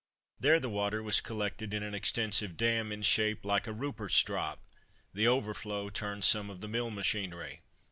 There 0.39 0.59
the 0.59 0.67
water 0.67 1.03
was 1.03 1.21
collected 1.21 1.75
in 1.75 1.83
an 1.83 1.93
extensive 1.93 2.57
dam, 2.57 2.91
in 2.91 3.03
shape 3.03 3.45
like 3.45 3.67
a 3.67 3.71
"Ruperts' 3.71 4.23
Drop," 4.25 4.59
the 5.13 5.27
overflow 5.27 5.91
turned 5.91 6.23
some 6.25 6.49
of 6.49 6.61
the 6.61 6.67
mill 6.67 6.89
machinery. 6.89 7.61